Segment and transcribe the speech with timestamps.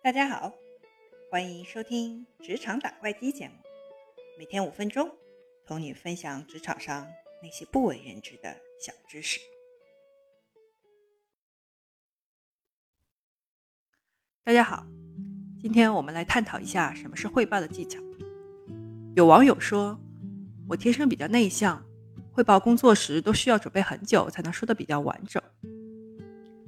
[0.00, 0.54] 大家好，
[1.28, 3.54] 欢迎收听《职场打怪机》节目，
[4.38, 5.10] 每天五分钟，
[5.66, 7.08] 同你分享职场上
[7.42, 9.40] 那些不为人知的小知识。
[14.44, 14.86] 大家好，
[15.60, 17.98] 今天我们来探讨一下什么是汇报的技巧。
[19.16, 19.98] 有网友说，
[20.68, 21.84] 我天生比较内向，
[22.32, 25.42] 汇报工作时都需要准备很久才能说的比较完整。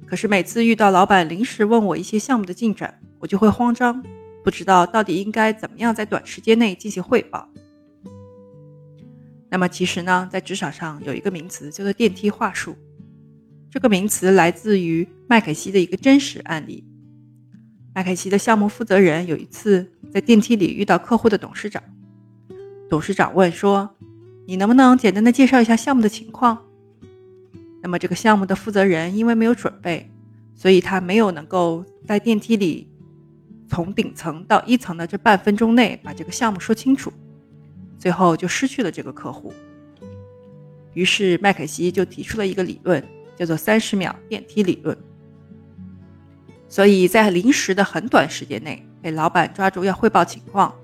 [0.05, 4.03] 可是每次遇到老板临时问我一些项目的进展，我就会慌张，
[4.43, 7.47] 不知道到底应该怎么样在短时间内进行汇报。
[9.49, 12.75] 那么其实呢，在职场上有一个名词叫做电梯话术，
[13.69, 16.83] 这个名词来自于麦肯锡的一个真实案例。
[17.93, 21.83] 麦肯锡的项目负责人有一次在电梯里遇到客户的董事长，
[22.89, 23.93] 董事长问说
[24.47, 26.57] ：“你能不能简单的介绍一下项目的情况？”
[27.83, 30.09] 那么这个项目的负责人因为没有准备，
[30.55, 32.87] 所以他没有能够在电梯里
[33.71, 37.09] 从顶层到一层的这半分钟内把这个项目说清楚，
[37.97, 39.53] 最后就失去了这个客户。
[40.93, 43.01] 于是麦肯锡就提出了一个理论，
[43.37, 44.97] 叫做三十秒电梯理论。
[46.67, 50.75] 所以在临时的很短时间内被老板抓住要汇报情况，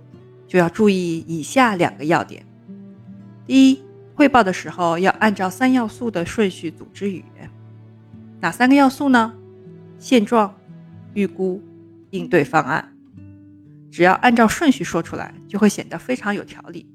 [0.48, 2.46] 就要注意以下两个要点：
[3.46, 3.84] 第一。
[4.16, 7.52] 汇报的时候要按照三要素的顺序组织语言，
[8.40, 9.34] 哪三个要素呢？
[10.00, 10.56] 现状、
[11.14, 11.62] 预估、
[12.12, 12.94] 应对方案。
[13.90, 16.86] 只要按照顺序说出来，就会显得非常有条理。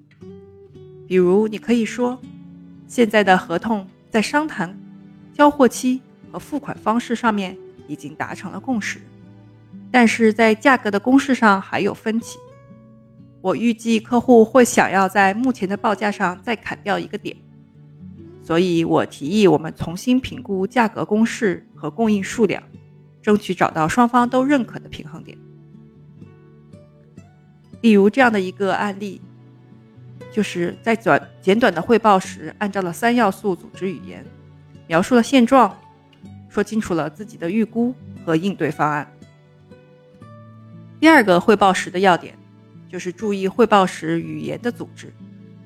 [1.06, 2.20] 比如，你可以说
[2.86, 4.78] ：“现在的合同在商谈、
[5.32, 7.56] 交货期和付款方式上面
[7.88, 9.00] 已经达成了共识，
[9.90, 12.38] 但是在价格的公式上还有分歧。”
[13.42, 17.36] 我预计客户会想要在目前的报价上再砍掉一个点，
[18.40, 22.62] 所以我提议我们重新评估价格公式和供应数量，
[23.22, 25.38] 争取找到双方都认可的平衡点。
[27.80, 29.22] 例如这样的一个案例，
[30.30, 34.22] 就是在短简短的汇报时，按照了三要素组织语言，
[34.86, 35.74] 描述了现状，
[36.48, 37.94] 说清楚了自己的预估
[38.26, 39.10] 和应对方案。
[41.00, 42.36] 第二个汇报时的要点。
[42.92, 45.10] 就是注意汇报时语言的组织，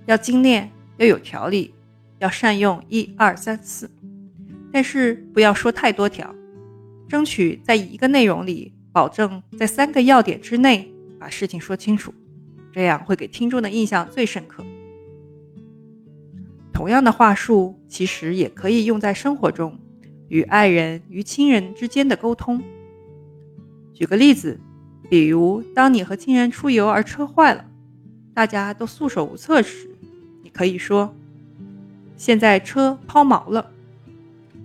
[0.05, 1.75] 要精炼，要有条理，
[2.21, 3.91] 要善用一二三四，
[4.73, 6.33] 但是不要说太多条，
[7.09, 12.13] 争取在一个内容里保证在三个要点之内把事情说清楚，
[12.73, 14.65] 这样会给听众的印象最深刻。
[16.73, 19.79] 同样的话术其实也可以用在生活中，
[20.29, 22.63] 与爱人、与亲人之间的沟通。
[23.93, 24.61] 举个例子。
[25.09, 27.65] 比如，当你和亲人出游而车坏了，
[28.35, 29.89] 大家都束手无策时，
[30.43, 31.15] 你可以说
[32.19, 33.71] ：“现在车抛锚了，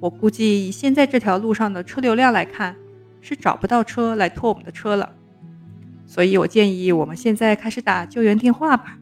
[0.01, 2.75] 我估计以现在这条路上的车流量来看，
[3.21, 5.13] 是找不到车来拖我们的车了。
[6.07, 8.97] 所以我建议我们现在开始打救援电话吧。”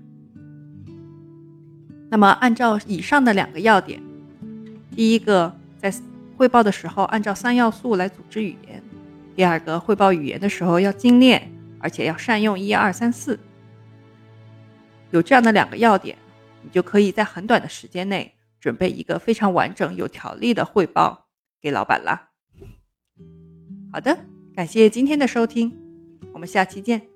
[2.12, 4.02] 那么，按照以上的两个要点，
[4.94, 5.94] 第一个，在
[6.36, 8.84] 汇报的时候按照三要素来组织语言。
[9.36, 11.50] 第二个汇报语言的时候要精炼，
[11.80, 13.40] 而且要善用一二三四。
[15.12, 16.18] 有这样的两个要点，
[16.62, 21.28] 你就可以在很短的时间内准备一个非常完整、有条理的汇报
[21.62, 22.30] 给老板了。
[23.92, 25.76] 好的，感谢今天的收听，
[26.34, 27.09] 我们下期见。